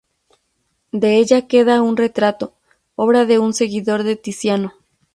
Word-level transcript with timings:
De 0.91 1.17
ella 1.17 1.47
queda 1.47 1.83
un 1.83 1.95
retrato, 1.95 2.55
obra 2.95 3.25
de 3.25 3.37
un 3.37 3.53
seguidor 3.53 4.01
de 4.01 4.15
Tiziano. 4.15 4.73